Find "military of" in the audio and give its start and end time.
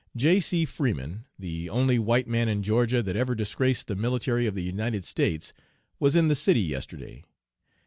3.95-4.55